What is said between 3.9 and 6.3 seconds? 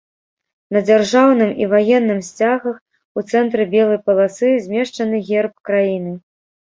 паласы змешчаны герб краіны.